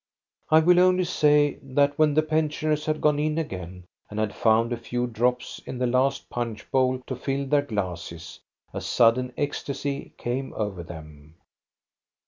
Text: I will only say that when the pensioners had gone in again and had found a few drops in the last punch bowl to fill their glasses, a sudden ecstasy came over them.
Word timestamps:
I 0.49 0.61
will 0.61 0.79
only 0.79 1.03
say 1.03 1.59
that 1.61 1.99
when 1.99 2.15
the 2.15 2.23
pensioners 2.23 2.87
had 2.87 3.01
gone 3.01 3.19
in 3.19 3.37
again 3.37 3.83
and 4.09 4.19
had 4.19 4.33
found 4.33 4.73
a 4.73 4.77
few 4.77 5.05
drops 5.05 5.61
in 5.63 5.77
the 5.77 5.85
last 5.85 6.27
punch 6.27 6.71
bowl 6.71 7.03
to 7.05 7.15
fill 7.15 7.45
their 7.45 7.61
glasses, 7.61 8.39
a 8.73 8.81
sudden 8.81 9.31
ecstasy 9.37 10.13
came 10.17 10.53
over 10.55 10.81
them. 10.81 11.35